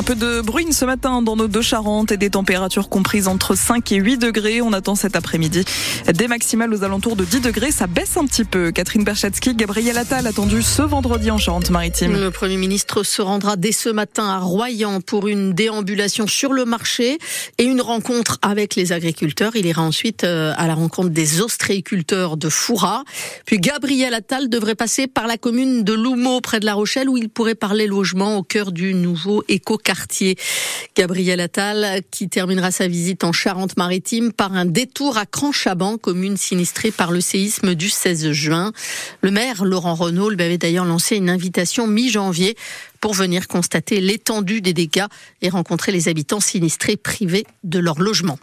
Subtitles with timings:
[0.00, 3.54] Un peu de bruine ce matin dans nos deux Charentes et des températures comprises entre
[3.54, 4.62] 5 et 8 degrés.
[4.62, 5.62] On attend cet après-midi
[6.10, 7.70] des maximales aux alentours de 10 degrés.
[7.70, 8.70] Ça baisse un petit peu.
[8.72, 12.18] Catherine Berchatsky, Gabriel Attal attendu ce vendredi en Charente-Maritime.
[12.18, 16.64] Le Premier ministre se rendra dès ce matin à Royan pour une déambulation sur le
[16.64, 17.18] marché
[17.58, 19.54] et une rencontre avec les agriculteurs.
[19.54, 23.04] Il ira ensuite euh, à la rencontre des ostréiculteurs de Foura.
[23.44, 27.18] Puis Gabriel Attal devrait passer par la commune de Loumeau près de La Rochelle où
[27.18, 30.36] il pourrait parler logement au cœur du nouveau éco quartier.
[30.94, 36.92] Gabriel Attal qui terminera sa visite en Charente-Maritime par un détour à Cranchaban, commune sinistrée
[36.92, 38.70] par le séisme du 16 juin.
[39.20, 42.56] Le maire Laurent Renault lui avait d'ailleurs lancé une invitation mi-janvier
[43.00, 45.06] pour venir constater l'étendue des dégâts
[45.42, 48.38] et rencontrer les habitants sinistrés privés de leur logement.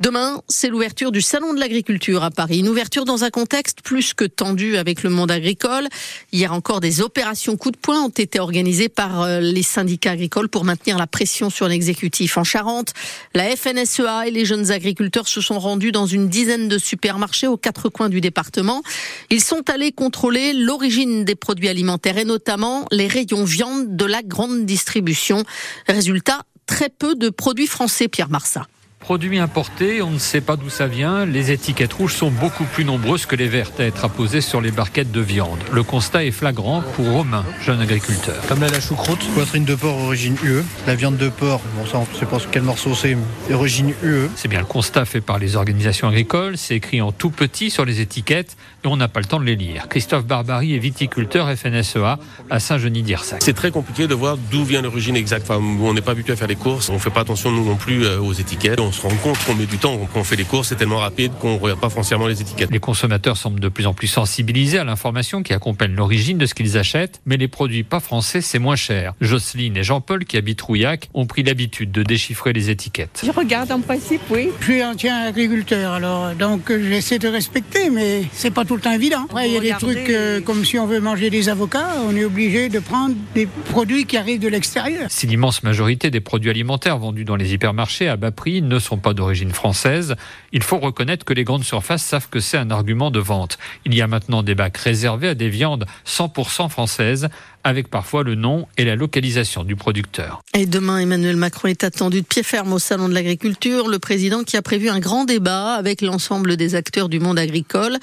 [0.00, 2.60] Demain, c'est l'ouverture du Salon de l'agriculture à Paris.
[2.60, 5.88] Une ouverture dans un contexte plus que tendu avec le monde agricole.
[6.32, 10.48] Hier encore, des opérations coup de poing ont été organisées par euh, les syndicats agricoles
[10.48, 12.94] pour maintenir la pression sur l'exécutif en Charente.
[13.34, 17.58] La FNSEA et les jeunes agriculteurs se sont rendus dans une dizaine de supermarchés aux
[17.58, 18.82] quatre coins du département.
[19.28, 24.22] Ils sont allés contrôler l'origine des produits alimentaires et notamment les rayons viande de la
[24.22, 25.44] grande distribution.
[25.86, 28.66] Résultat, très peu de produits français, Pierre Marsat.
[29.00, 31.24] Produits importés, on ne sait pas d'où ça vient.
[31.24, 34.70] Les étiquettes rouges sont beaucoup plus nombreuses que les vertes à être apposées sur les
[34.70, 35.58] barquettes de viande.
[35.72, 38.36] Le constat est flagrant pour Romain, jeune agriculteur.
[38.46, 42.12] Comme la choucroute, poitrine de porc origine UE, la viande de porc, bon ça on
[42.12, 43.16] ne sait pas quel morceau c'est,
[43.52, 44.28] origine UE.
[44.36, 47.86] C'est bien le constat fait par les organisations agricoles, c'est écrit en tout petit sur
[47.86, 49.88] les étiquettes et on n'a pas le temps de les lire.
[49.88, 52.18] Christophe Barbary est viticulteur FNSEA
[52.50, 53.42] à Saint-Genis-d'Irsac.
[53.42, 55.50] C'est très compliqué de voir d'où vient l'origine exacte.
[55.50, 57.64] Enfin, on n'est pas habitué à faire les courses, on ne fait pas attention nous
[57.64, 60.36] non plus euh, aux étiquettes on se rend compte qu'on met du temps, qu'on fait
[60.36, 62.70] les courses, c'est tellement rapide qu'on ne regarde pas foncièrement les étiquettes.
[62.70, 66.54] Les consommateurs semblent de plus en plus sensibilisés à l'information qui accompagne l'origine de ce
[66.54, 69.14] qu'ils achètent, mais les produits pas français, c'est moins cher.
[69.20, 73.22] Jocelyne et Jean-Paul, qui habitent Rouillac, ont pris l'habitude de déchiffrer les étiquettes.
[73.24, 74.48] Je regarde en principe, oui.
[74.60, 78.74] Je suis un tien agriculteur, alors donc euh, j'essaie de respecter, mais c'est pas tout
[78.74, 79.26] le temps évident.
[79.44, 82.24] il y a des trucs euh, comme si on veut manger des avocats, on est
[82.24, 85.06] obligé de prendre des produits qui arrivent de l'extérieur.
[85.10, 88.98] Si l'immense majorité des produits alimentaires vendus dans les hypermarchés à bas prix ne sont
[88.98, 90.16] pas d'origine française,
[90.52, 93.58] il faut reconnaître que les grandes surfaces savent que c'est un argument de vente.
[93.84, 97.28] Il y a maintenant des bacs réservés à des viandes 100% françaises
[97.64, 100.42] avec parfois le nom et la localisation du producteur.
[100.54, 104.44] Et demain, Emmanuel Macron est attendu de pied ferme au Salon de l'Agriculture, le président
[104.44, 107.96] qui a prévu un grand débat avec l'ensemble des acteurs du monde agricole,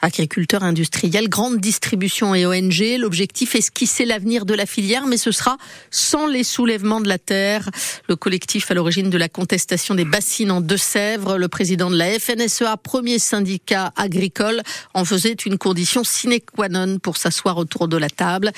[0.00, 2.98] agriculteurs, industriels, grande distribution et ONG.
[2.98, 5.56] L'objectif est esquisser l'avenir de la filière, mais ce sera
[5.92, 7.70] sans les soulèvements de la terre.
[8.08, 12.18] Le collectif à l'origine de la contestation des bassines en Deux-Sèvres, le président de la
[12.18, 14.62] FNSEA, premier syndicat agricole,
[14.94, 18.50] en faisait une condition sine qua non pour s'asseoir autour de la table.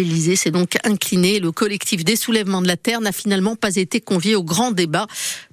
[0.00, 1.40] L'Élysée s'est donc incliné.
[1.40, 5.06] Le collectif des soulèvements de la Terre n'a finalement pas été convié au grand débat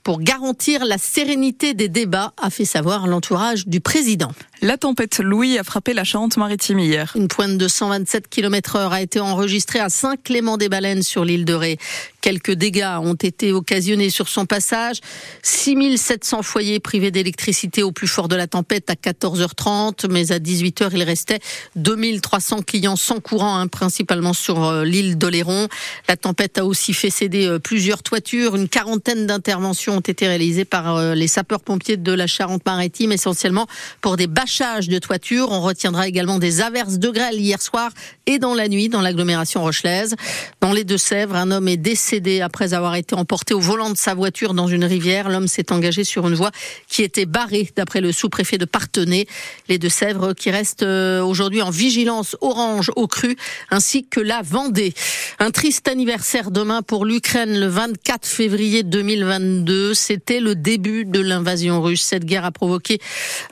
[0.07, 4.31] pour garantir la sérénité des débats, a fait savoir l'entourage du président.
[4.61, 7.11] La tempête Louis a frappé la Charente-Maritime hier.
[7.15, 11.77] Une pointe de 127 km heure a été enregistrée à Saint-Clément-des-Baleines sur l'île de Ré.
[12.21, 14.99] Quelques dégâts ont été occasionnés sur son passage.
[15.43, 20.89] 6700 foyers privés d'électricité au plus fort de la tempête à 14h30, mais à 18h,
[20.93, 21.39] il restait
[21.75, 25.67] 2300 clients sans courant, hein, principalement sur euh, l'île d'Oléron.
[26.09, 28.55] La tempête a aussi fait céder euh, plusieurs toitures.
[28.55, 33.67] Une quarantaine d'interventions ont été réalisées par euh, les sapeurs-pompiers de la Charente-Maritime, essentiellement
[34.01, 35.51] pour des bâchages de toitures.
[35.51, 37.91] On retiendra également des averses de grêle hier soir
[38.25, 40.15] et dans la nuit dans l'agglomération rochelaise.
[40.61, 44.13] Dans les Deux-Sèvres, un homme est décédé après avoir été emporté au volant de sa
[44.13, 45.29] voiture dans une rivière.
[45.29, 46.51] L'homme s'est engagé sur une voie
[46.87, 49.25] qui était barrée, d'après le sous-préfet de Partenay.
[49.67, 53.35] Les Deux-Sèvres qui restent euh, aujourd'hui en vigilance orange au cru,
[53.71, 54.93] ainsi que la Vendée.
[55.39, 59.86] Un triste anniversaire demain pour l'Ukraine, le 24 février 2022.
[59.93, 62.01] C'était le début de l'invasion russe.
[62.01, 62.99] Cette guerre a provoqué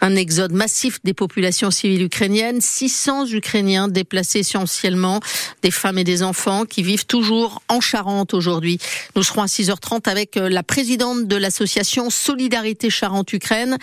[0.01, 2.61] un exode massif des populations civiles ukrainiennes.
[2.61, 5.19] 600 Ukrainiens déplacés essentiellement,
[5.61, 8.79] des femmes et des enfants qui vivent toujours en Charente aujourd'hui.
[9.15, 13.77] Nous serons à 6h30 avec euh, la présidente de l'association Solidarité Charente-Ukraine.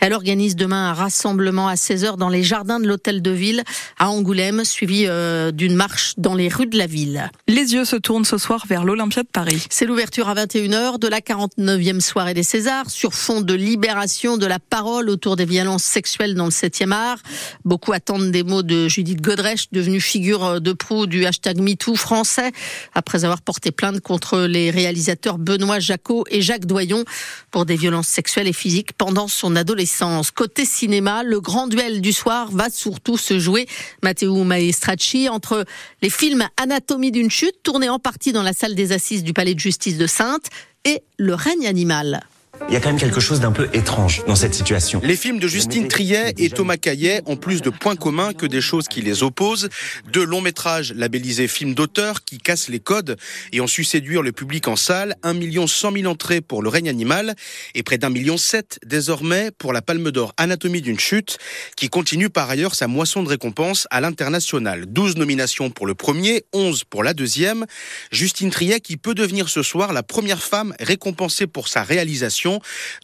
[0.00, 3.62] Elle organise demain un rassemblement à 16h dans les jardins de l'hôtel de ville
[3.98, 7.30] à Angoulême, suivi euh, d'une marche dans les rues de la ville.
[7.48, 9.66] Les yeux se tournent ce soir vers l'Olympia de Paris.
[9.70, 14.38] C'est l'ouverture à 21h de la 49e 9e soirée des Césars sur fond de libération
[14.38, 17.18] de la parole autour des violences sexuelles dans le 7e art.
[17.64, 22.50] Beaucoup attendent des mots de Judith Godrèche, devenue figure de proue du hashtag MeToo français,
[22.94, 27.04] après avoir porté plainte contre les réalisateurs Benoît Jacot et Jacques Doyon
[27.52, 30.32] pour des violences sexuelles et physiques pendant son adolescence.
[30.32, 33.68] Côté cinéma, le grand duel du soir va surtout se jouer,
[34.02, 35.64] Matteo Maestracci, entre
[36.02, 39.54] les films Anatomie d'une chute, tourné en partie dans la salle des assises du Palais
[39.54, 40.50] de justice de Sainte,
[40.86, 42.20] et Le règne animal.
[42.68, 45.00] Il y a quand même quelque chose d'un peu étrange dans cette situation.
[45.04, 48.60] Les films de Justine Triet et Thomas Caillet ont plus de points communs que des
[48.60, 49.68] choses qui les opposent.
[50.12, 53.16] Deux longs métrages labellisés films d'auteur qui cassent les codes
[53.52, 55.14] et ont su séduire le public en salle.
[55.22, 57.34] 1 million 100 000 entrées pour Le règne animal
[57.74, 61.38] et près d'un million sept désormais pour la Palme d'Or Anatomie d'une chute
[61.76, 64.86] qui continue par ailleurs sa moisson de récompenses à l'international.
[64.86, 67.64] 12 nominations pour le premier, 11 pour la deuxième.
[68.10, 72.45] Justine Triet qui peut devenir ce soir la première femme récompensée pour sa réalisation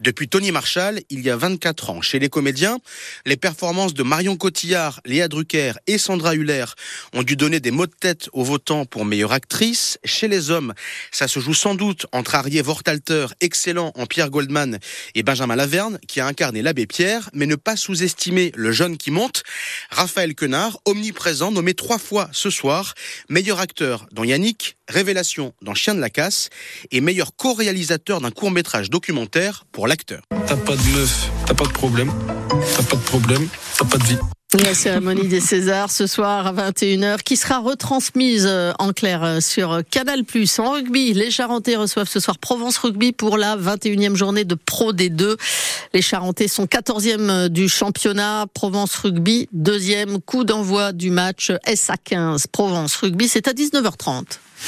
[0.00, 2.00] depuis Tony Marshall il y a 24 ans.
[2.00, 2.78] Chez les comédiens,
[3.26, 6.64] les performances de Marion Cotillard, Léa Drucker et Sandra Huller
[7.12, 9.98] ont dû donner des mots de tête aux votants pour meilleure actrice.
[10.04, 10.74] Chez les hommes,
[11.10, 14.78] ça se joue sans doute entre Arié Vortalter, excellent en Pierre Goldman,
[15.14, 19.10] et Benjamin Laverne, qui a incarné l'abbé Pierre, mais ne pas sous-estimer le jeune qui
[19.10, 19.42] monte.
[19.90, 22.94] Raphaël Quenard, omniprésent, nommé trois fois ce soir,
[23.28, 26.50] meilleur acteur dans Yannick, Révélation dans Chien de la Casse
[26.90, 30.22] et meilleur co-réalisateur d'un court métrage documentaire pour l'acteur.
[30.46, 32.12] T'as pas de meuf, t'as pas de problème,
[32.76, 33.48] t'as pas de problème,
[33.78, 34.18] t'as pas de vie.
[34.60, 39.40] La cérémonie des Césars ce soir à 21h qui sera retransmise euh, en clair euh,
[39.40, 40.24] sur Canal+.
[40.58, 44.92] En rugby, les Charentais reçoivent ce soir Provence Rugby pour la 21e journée de Pro
[44.92, 45.38] D2.
[45.94, 48.44] Les Charentais sont 14e euh, du championnat.
[48.52, 52.44] Provence Rugby, deuxième coup d'envoi du match SA15.
[52.52, 54.24] Provence Rugby, c'est à 19h30.